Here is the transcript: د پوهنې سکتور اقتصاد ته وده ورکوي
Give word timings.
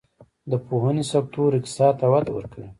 د 0.51 0.53
پوهنې 0.67 1.03
سکتور 1.11 1.49
اقتصاد 1.55 1.93
ته 1.99 2.05
وده 2.11 2.31
ورکوي 2.33 2.69